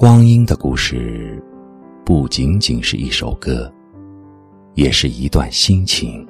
[0.00, 1.38] 光阴的故事，
[2.06, 3.70] 不仅仅是一首歌，
[4.72, 6.26] 也是一段心情。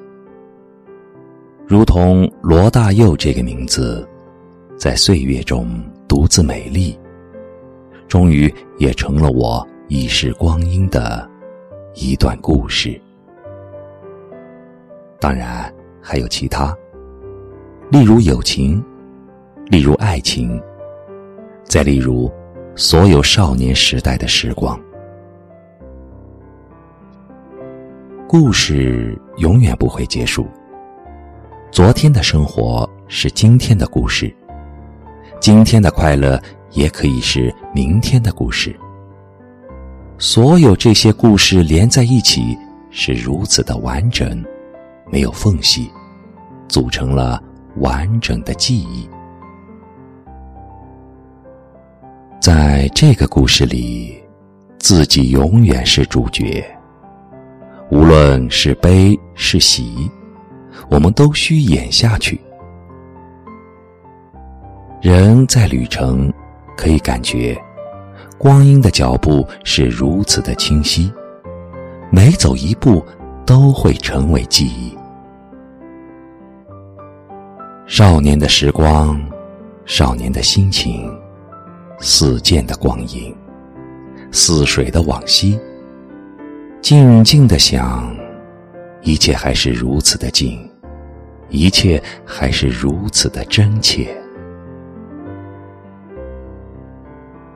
[1.69, 4.05] 如同罗大佑这个名字，
[4.77, 5.69] 在岁月中
[6.09, 6.99] 独自美丽，
[8.09, 11.31] 终于也成了我一世光阴的
[11.95, 13.01] 一段故事。
[15.21, 16.77] 当然还有其他，
[17.89, 18.85] 例如友情，
[19.67, 20.61] 例如爱情，
[21.63, 22.29] 再例如
[22.77, 24.79] 所有少年时代的时光。
[28.29, 30.47] 故事永远不会结束。
[31.71, 34.35] 昨天的生活是今天的故事，
[35.41, 36.41] 今天的快乐
[36.71, 38.75] 也可以是明天的故事。
[40.17, 42.57] 所有这些故事连在一起，
[42.91, 44.45] 是如此的完整，
[45.11, 45.91] 没有缝隙，
[46.69, 47.43] 组成了
[47.77, 49.09] 完整的记忆。
[52.41, 54.19] 在这个故事里，
[54.79, 56.65] 自己永远是主角，
[57.91, 60.11] 无论是悲是喜。
[60.89, 62.41] 我们都需演下去。
[65.03, 66.33] 人在旅程，
[66.79, 67.55] 可以感觉
[68.39, 71.13] 光阴的脚步是如此的清晰，
[72.11, 73.05] 每走一步
[73.45, 74.97] 都会成为记忆。
[77.87, 79.21] 少年的时光，
[79.85, 81.15] 少年的心情，
[82.01, 83.35] 似箭的光阴，
[84.33, 85.59] 似水的往昔。
[86.81, 88.13] 静静的想，
[89.03, 90.59] 一切还是如此的静。
[91.51, 94.09] 一切还是如此的真切。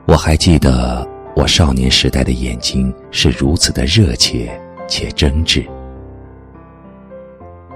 [0.05, 4.51] 我还记得我少年时代的眼睛是如此的热切
[4.85, 5.65] 且真挚。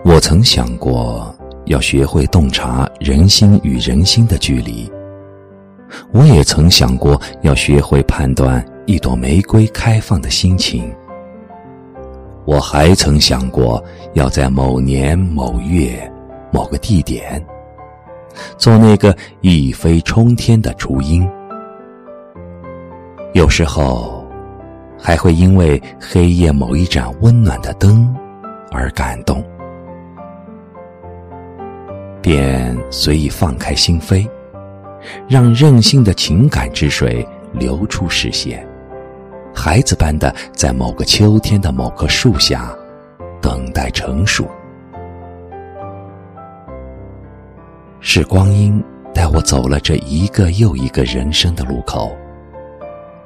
[0.03, 1.33] 我曾想过
[1.65, 4.91] 要学会洞察人心与人心的距离。
[6.11, 10.93] 我也曾想过要学会判断一朵玫瑰开放的心情。
[12.45, 13.83] 我还曾想过，
[14.13, 16.11] 要在某年某月
[16.51, 17.45] 某个地点，
[18.57, 21.29] 做那个一飞冲天的雏鹰。
[23.33, 24.27] 有时候，
[24.97, 28.11] 还会因为黑夜某一盏温暖的灯
[28.71, 29.43] 而感动，
[32.19, 34.27] 便随意放开心扉，
[35.27, 38.65] 让任性的情感之水流出视线。
[39.53, 42.73] 孩子般的，在某个秋天的某棵树下，
[43.41, 44.47] 等待成熟。
[47.99, 48.81] 是光阴
[49.13, 52.15] 带我走了这一个又一个人生的路口。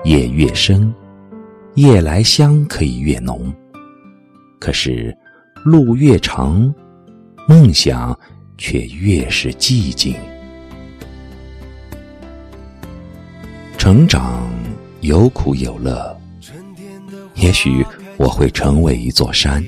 [0.04, 0.94] 夜越深，
[1.76, 3.54] 夜来香可以越浓。
[4.60, 5.16] 可是，
[5.64, 6.74] 路越长，
[7.48, 8.18] 梦想
[8.58, 10.16] 却越是寂静。
[13.84, 14.50] 成长
[15.02, 16.18] 有苦有乐。
[17.36, 17.86] 也许
[18.16, 19.62] 我会成为一座山，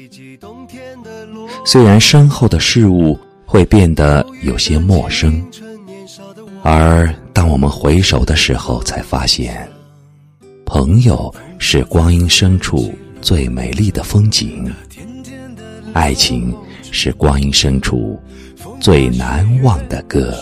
[1.65, 5.45] 虽然身后的事物会变得有些陌生，
[6.63, 9.67] 而当我们回首的时候，才发现，
[10.65, 14.73] 朋友是光阴深处最美丽的风景，
[15.91, 16.55] 爱情
[16.89, 18.17] 是光阴深处
[18.79, 20.33] 最难忘的歌。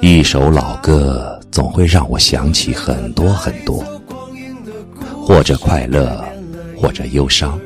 [0.00, 3.84] 一首老歌总会让我想起很多很多。
[5.26, 6.24] 或者快乐，
[6.76, 7.58] 或者忧伤。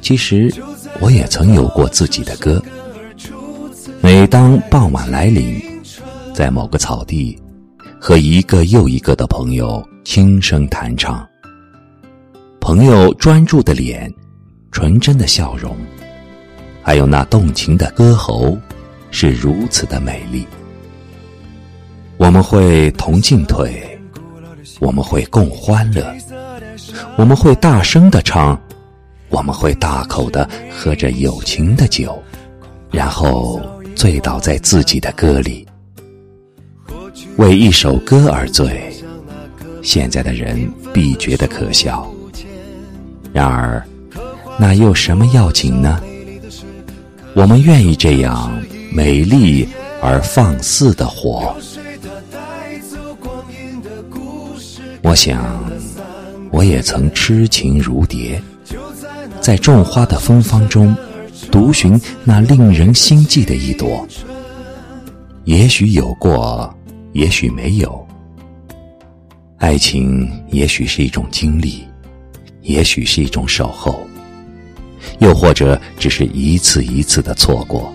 [0.00, 0.54] 其实，
[1.00, 2.62] 我也曾有过自己的歌。
[4.00, 5.60] 每当傍晚来临，
[6.32, 7.36] 在某个草地，
[7.98, 11.26] 和一个又一个的朋友轻声弹唱。
[12.60, 14.12] 朋友专注的脸，
[14.70, 15.76] 纯真的笑容，
[16.84, 18.56] 还有那动情的歌喉，
[19.10, 20.46] 是如此的美丽。
[22.22, 23.82] 我们会同进退。
[24.78, 26.06] 我们会共欢乐，
[27.16, 28.56] 我们会大声的唱，
[29.28, 32.16] 我们会大口的喝着友情的酒，
[32.92, 33.60] 然后
[33.96, 35.66] 醉倒在自己的歌里，
[37.38, 38.80] 为一首歌而醉。
[39.82, 42.08] 现在的人必觉得可笑，
[43.32, 43.84] 然而，
[44.60, 46.00] 那又什么要紧呢？
[47.34, 48.52] 我们愿意这样
[48.92, 49.68] 美丽
[50.00, 51.52] 而放肆的活。
[55.02, 55.60] 我想，
[56.52, 58.40] 我也曾痴情如蝶，
[59.40, 60.96] 在种花的芬芳中，
[61.50, 64.06] 独寻那令人心悸的一朵。
[65.44, 66.72] 也许有过，
[67.14, 68.06] 也许没有。
[69.58, 71.82] 爱情也许是一种经历，
[72.62, 74.06] 也许是一种守候，
[75.18, 77.92] 又或者只是一次一次的错过。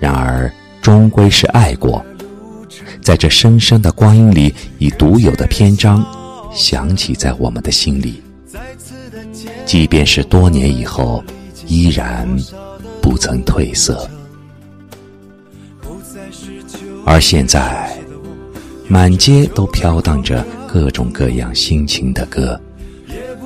[0.00, 0.52] 然而，
[0.82, 2.04] 终归是爱过。
[3.08, 6.04] 在这深深的光阴里，以独有的篇章
[6.52, 8.22] 响起在我们的心里。
[9.64, 11.24] 即便是多年以后，
[11.66, 12.28] 依然
[13.00, 14.06] 不曾褪色。
[17.06, 17.90] 而现在，
[18.88, 22.60] 满街都飘荡着各种各样心情的歌，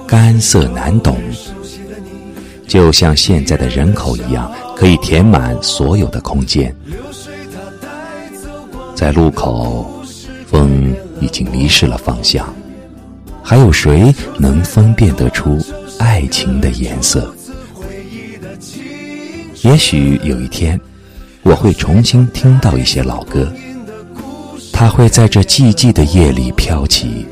[0.08, 1.20] 干涩难懂，
[2.66, 6.74] 就像现在的人口一样，可以填满所有的空间。
[9.02, 9.84] 在路口，
[10.46, 12.46] 风已经迷失了方向，
[13.42, 15.58] 还有谁能分辨得出？
[15.98, 17.34] 爱情的颜色。
[19.62, 20.80] 也许有一天，
[21.42, 23.52] 我会重新听到一些老歌，
[24.72, 27.26] 它会在这寂寂的夜里飘起，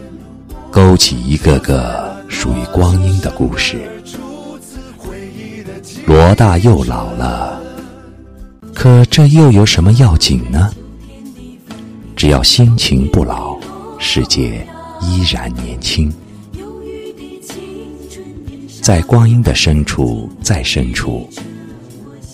[0.73, 3.89] 勾起一个个属于光阴的故事。
[6.05, 7.61] 罗大佑老了，
[8.75, 10.69] 可这又有什么要紧呢？
[12.21, 13.57] 只要心情不老，
[13.99, 14.63] 世界
[15.01, 16.13] 依然年轻。
[18.83, 21.27] 在光阴的深处，再深处，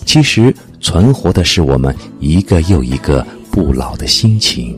[0.05, 4.77] 其实存活的是我们一个又一个不老的心情，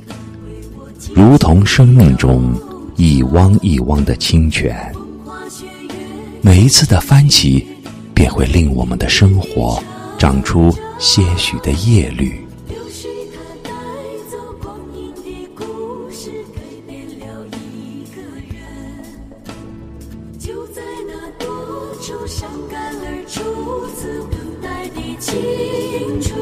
[1.15, 2.53] 如同生命中
[2.95, 4.93] 一汪一汪的清泉。
[6.41, 7.65] 每一次的翻起，
[8.13, 9.83] 便会令我们的生活
[10.19, 12.39] 长出些许的叶绿。
[22.25, 23.41] 伤感而初
[23.95, 26.39] 次等待的青春，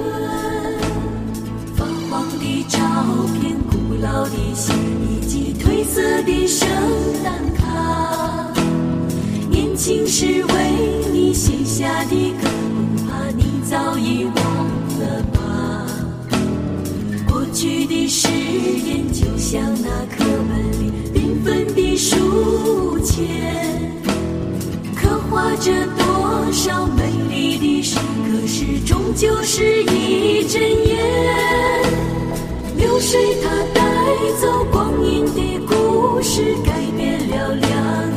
[1.75, 2.77] 泛黄的照
[3.39, 4.75] 片，古老的信，
[5.09, 6.67] 以及褪色的圣
[7.23, 8.51] 诞卡。
[9.49, 14.35] 年轻时为你写下的歌，不怕你早已忘
[14.99, 15.87] 了吧？
[17.27, 23.25] 过去的誓言，就像那课本里缤纷的书签。
[25.37, 30.97] 画着多少美丽的诗，可是终究是一阵烟。
[32.75, 33.83] 流水它带
[34.41, 37.69] 走光阴的故事，改变了两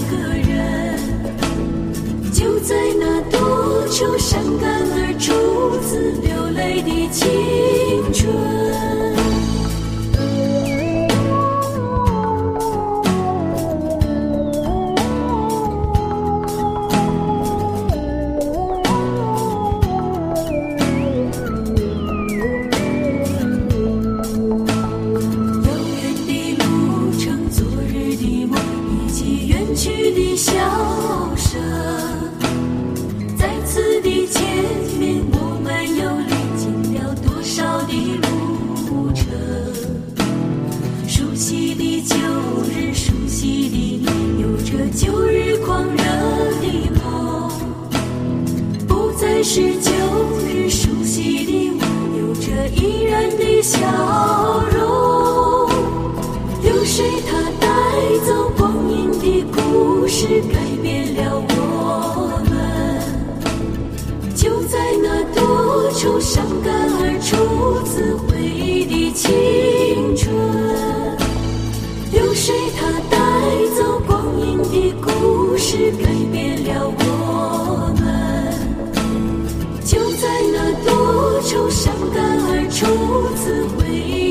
[0.09, 0.17] 个
[0.49, 0.99] 人。
[2.33, 7.29] 就在那多愁善感而初次流泪的青
[49.53, 49.91] 是旧
[50.47, 51.83] 日熟悉的我，
[52.17, 53.81] 有着依然的笑
[54.71, 55.69] 容。
[56.63, 57.67] 流水它带
[58.25, 62.55] 走光阴的故事，改变了我们。
[64.37, 67.35] 就在那多愁善感而初
[67.89, 69.13] 次回忆的
[81.43, 84.30] 求相隔而初次回。